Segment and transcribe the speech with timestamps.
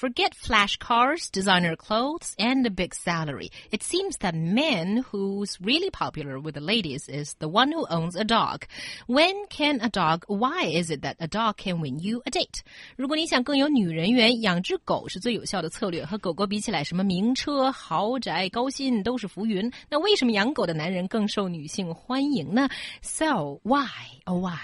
[0.00, 3.50] Forget flash cars, designer clothes, and a big salary.
[3.70, 8.14] It seems that men who's really popular with the ladies is the one who owns
[8.14, 8.64] a dog.
[9.06, 10.24] When can a dog?
[10.28, 12.60] Why is it that a dog can win you a date?
[12.96, 16.04] 如果你想更有女人缘，养只狗是最有效的策略。
[16.04, 19.72] 和狗狗比起来，什么名车、豪宅、高薪都是浮云。
[19.88, 22.68] 那为什么养狗的男人更受女性欢迎呢？
[23.00, 24.20] So why?
[24.26, 24.58] Oh why?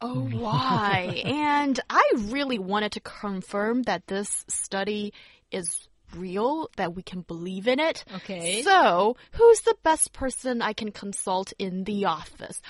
[0.00, 1.22] Oh, why?
[1.24, 5.12] and I really wanted to confirm that this study
[5.50, 8.04] is real, that we can believe in it.
[8.16, 8.62] Okay.
[8.62, 12.60] So, who's the best person I can consult in the office?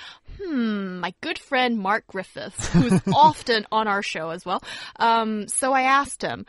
[0.41, 4.63] Hmm, my good friend Mark Griffiths, who's often on our show as well.
[4.97, 6.47] Um, so I asked him,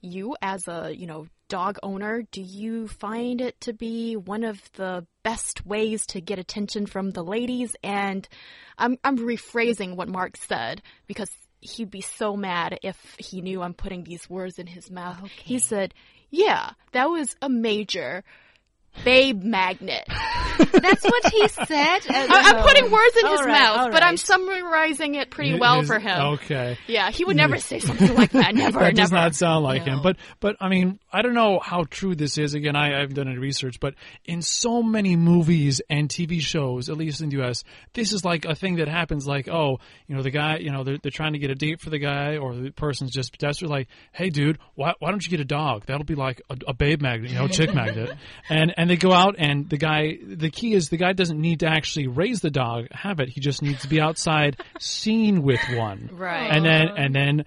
[0.00, 4.60] you as a, you know, dog owner, do you find it to be one of
[4.72, 7.76] the best ways to get attention from the ladies?
[7.82, 8.28] And
[8.78, 13.74] I'm, I'm rephrasing what Mark said because he'd be so mad if he knew I'm
[13.74, 15.18] putting these words in his mouth.
[15.18, 15.42] Okay.
[15.44, 15.94] He said,
[16.30, 18.24] yeah, that was a major
[19.02, 20.04] babe magnet.
[20.58, 21.66] That's what he said.
[22.08, 25.80] I, am putting words in All his right, mouth, but I'm summarizing it pretty well
[25.80, 26.20] is- for him.
[26.34, 26.78] Okay.
[26.86, 27.40] Yeah, he would mm.
[27.40, 28.54] never say something like that.
[28.54, 28.96] Never, that never.
[28.96, 30.00] does not sound like him.
[30.02, 32.54] But but I mean, I don't know how true this is.
[32.54, 36.88] Again, I, I haven't done any research, but in so many movies and TV shows,
[36.88, 37.62] at least in the U.S.,
[37.92, 39.24] this is like a thing that happens.
[39.24, 41.80] Like, oh, you know, the guy, you know, they're, they're trying to get a date
[41.80, 43.70] for the guy, or the person's just desperate.
[43.70, 45.86] Like, hey, dude, why why don't you get a dog?
[45.86, 48.10] That'll be like a, a babe magnet, you know, chick magnet.
[48.48, 51.60] And and they go out, and the guy, the key is the guy doesn't need
[51.60, 53.28] to actually raise the dog, have it.
[53.28, 56.10] He just needs to be outside, seen with one.
[56.12, 56.50] Right.
[56.50, 57.44] And then and then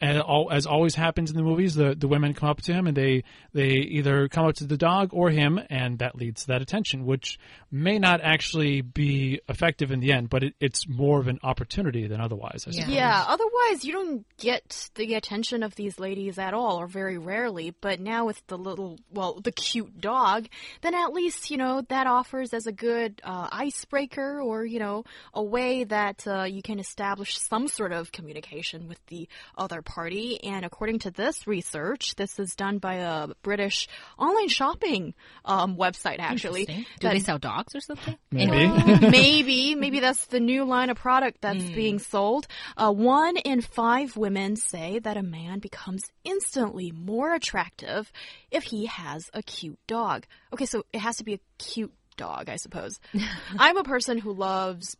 [0.00, 2.86] and all, as always happens in the movies, the the women come up to him
[2.86, 6.46] and they they either come up to the dog or him, and that leads to
[6.48, 7.38] that attention, which
[7.70, 12.06] may not actually be effective in the end, but it, it's more of an opportunity
[12.06, 12.64] than otherwise.
[12.66, 12.80] I Yeah.
[12.80, 12.94] suppose.
[12.94, 17.74] Yeah, otherwise you don't get the attention of these ladies at all, or very rarely.
[17.80, 20.46] But now with the little, well, the cute dog,
[20.80, 25.04] then at least, you know, that offers as a good uh, icebreaker or, you know,
[25.34, 30.42] a way that uh, you can establish some sort of communication with the other party.
[30.42, 33.88] And according to this research, this is done by a British
[34.18, 36.66] online shopping um, website, actually.
[36.66, 38.16] Do that- they sell dogs or something?
[38.30, 38.52] Maybe.
[38.52, 38.98] Anyway.
[39.10, 42.46] maybe, maybe that's the new line of product that's being sold.
[42.76, 48.10] Uh, one in five women say that a man becomes instantly more attractive
[48.50, 50.26] if he has a cute dog.
[50.52, 53.00] Okay, so it has to be a cute dog, I suppose.
[53.58, 54.96] I'm a person who loves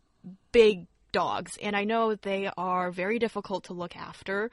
[0.51, 4.49] big dogs, and I know they are very difficult to look after.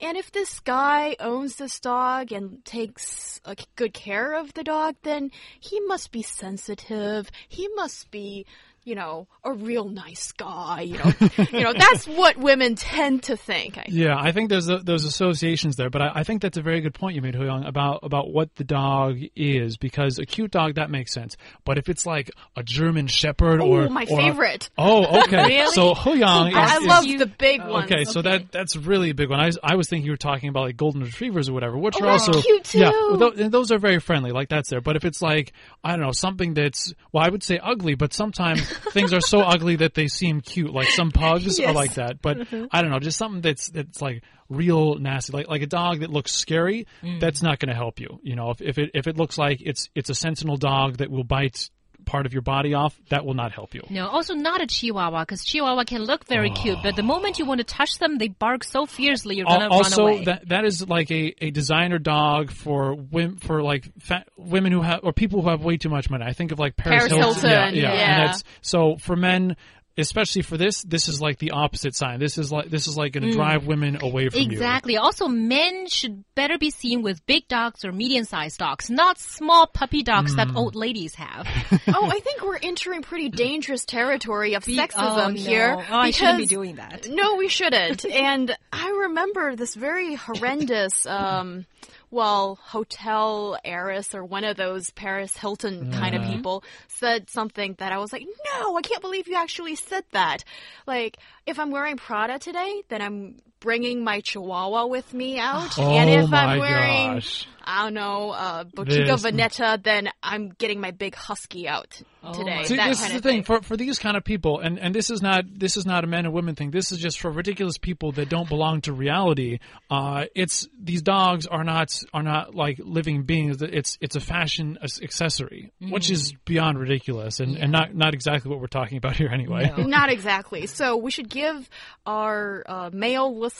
[0.00, 4.96] And if this guy owns this dog and takes uh, good care of the dog,
[5.02, 7.30] then he must be sensitive.
[7.48, 8.46] He must be,
[8.84, 10.82] you know, a real nice guy.
[10.82, 11.12] You know,
[11.52, 13.78] you know that's what women tend to think.
[13.78, 16.62] I Yeah, I think there's a, those associations there, but I, I think that's a
[16.62, 19.76] very good point you made, Huyang, about about what the dog is.
[19.76, 23.82] Because a cute dog that makes sense, but if it's like a German Shepherd or
[23.82, 24.70] Oh, my or- favorite.
[24.78, 25.44] oh, okay.
[25.54, 25.72] Really?
[25.72, 27.90] So Huyang is, I, I is- love the big ones.
[27.90, 29.40] Okay, so that that's really a big one.
[29.40, 31.96] I, was- I was thinking you were talking about like golden retrievers or whatever, which
[32.00, 32.78] Oh, are also cute, too.
[32.80, 34.30] Yeah, well, tho- and those are very friendly.
[34.30, 34.80] Like that's there.
[34.80, 35.52] But if it's like
[35.82, 39.40] I don't know something that's well, I would say ugly, but sometimes things are so
[39.40, 40.72] ugly that they seem cute.
[40.72, 42.20] Like some pugs are like that.
[42.22, 42.66] But Mm-hmm.
[42.72, 46.10] I don't know, just something that's that's like real nasty, like like a dog that
[46.10, 46.86] looks scary.
[47.02, 47.20] Mm.
[47.20, 48.20] That's not going to help you.
[48.22, 51.10] You know, if if it if it looks like it's it's a sentinel dog that
[51.10, 51.70] will bite
[52.04, 53.82] part of your body off, that will not help you.
[53.90, 56.54] No, also not a Chihuahua because Chihuahua can look very oh.
[56.54, 59.64] cute, but the moment you want to touch them, they bark so fiercely you're gonna
[59.66, 60.24] Al- also, run away.
[60.24, 64.82] that that is like a, a designer dog for women for like fat, women who
[64.82, 66.24] have or people who have way too much money.
[66.24, 67.82] I think of like Paris, Paris Hilton, Yeah, yeah.
[67.82, 67.90] yeah.
[67.90, 69.56] And that's so for men.
[69.96, 72.18] Especially for this, this is like the opposite sign.
[72.18, 74.50] This is like this is like going to drive women away from you.
[74.50, 74.96] Exactly.
[74.96, 80.02] Also, men should better be seen with big dogs or medium-sized dogs, not small puppy
[80.02, 81.46] dogs that old ladies have.
[81.88, 85.34] oh, I think we're entering pretty dangerous territory of sexism oh, no.
[85.34, 85.76] here.
[85.78, 87.08] Oh, I shouldn't be doing that.
[87.08, 88.04] No, we shouldn't.
[88.04, 91.66] and I remember this very horrendous, um,
[92.14, 96.36] well, hotel heiress or one of those Paris Hilton kind of mm-hmm.
[96.36, 100.44] people said something that I was like, no, I can't believe you actually said that.
[100.86, 105.90] Like, if I'm wearing Prada today, then I'm bringing my Chihuahua with me out, Oh
[105.90, 107.48] and if I'm wearing, gosh.
[107.66, 111.90] I don't know, uh, Bottega This- Veneta, then I'm getting my big husky out
[112.34, 112.56] today.
[112.56, 114.78] my See, that this is the of thing for for these kind of people, and
[114.78, 116.70] and this is not this is not a men and women thing.
[116.72, 119.60] This is just for ridiculous people that don't belong to reality.
[119.90, 123.62] Uh, it's these dogs are not are not like living beings.
[123.62, 126.36] It's it's a fashion ac- accessory, which is Mm.
[126.44, 129.72] beyond ridiculous, and and not not exactly what we're talking about here anyway.
[129.94, 130.66] Not exactly.
[130.66, 131.68] So we should give
[132.06, 133.53] our uh, male listeners,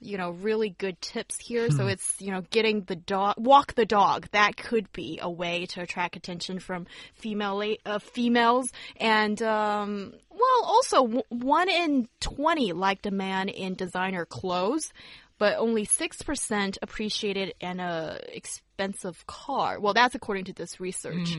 [0.00, 1.68] you know, really good tips here.
[1.68, 1.76] Hmm.
[1.76, 4.28] So it's, you know, getting the dog, walk the dog.
[4.32, 8.70] That could be a way to attract attention from female uh, females.
[8.96, 14.92] And um, well, also w- one in twenty liked a man in designer clothes.
[15.36, 19.80] But only six percent appreciated an uh, expensive car.
[19.80, 21.36] Well, that's according to this research.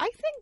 [0.00, 0.33] I think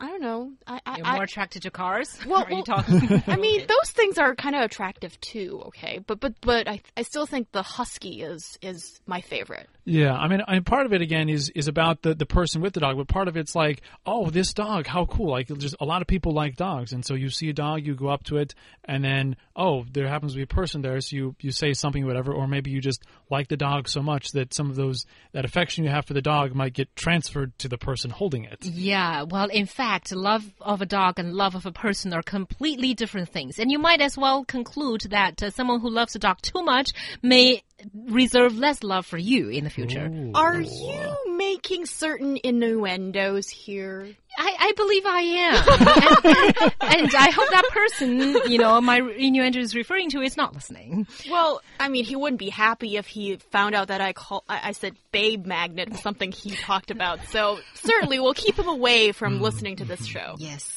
[0.00, 0.52] I don't know.
[0.66, 2.16] I, I, You're I more attracted to cars?
[2.26, 3.22] Well, Are you well- talking?
[3.26, 5.62] I mean, those things are kind of attractive too.
[5.66, 9.68] Okay, but but but I I still think the husky is is my favorite.
[9.84, 12.60] Yeah, I mean, I mean, part of it again is is about the the person
[12.60, 15.30] with the dog, but part of it's like, oh, this dog, how cool!
[15.30, 17.94] Like, just a lot of people like dogs, and so you see a dog, you
[17.94, 18.54] go up to it,
[18.84, 22.06] and then oh, there happens to be a person there, so you you say something,
[22.06, 25.44] whatever, or maybe you just like the dog so much that some of those that
[25.44, 28.64] affection you have for the dog might get transferred to the person holding it.
[28.64, 32.94] Yeah, well, in fact, love of a dog and love of a person are completely
[32.94, 33.58] different things.
[33.58, 36.92] And you might as well conclude that uh, someone who loves a dog too much
[37.22, 37.62] may
[37.94, 40.10] reserve less love for you in the future.
[40.34, 44.06] Are you making certain innuendos here?
[44.36, 46.70] I, I believe I am.
[46.82, 50.54] and, and I hope that person, you know, my innuendo is referring to is not
[50.54, 51.06] listening.
[51.30, 54.68] Well, I mean, he wouldn't be happy if he found out that I call I,
[54.68, 57.20] I said babe magnet, something he talked about.
[57.28, 60.34] So certainly we'll keep him away from listening to this show.
[60.38, 60.76] Yes.